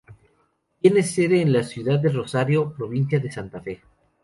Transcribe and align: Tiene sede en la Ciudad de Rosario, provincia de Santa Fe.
Tiene 0.81 1.03
sede 1.03 1.43
en 1.43 1.53
la 1.53 1.61
Ciudad 1.63 1.99
de 1.99 2.09
Rosario, 2.09 2.73
provincia 2.75 3.19
de 3.19 3.31
Santa 3.31 3.61
Fe. 3.61 3.81